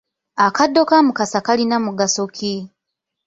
[0.45, 2.53] Akaddo ka Mukasa kalina mugaso ki?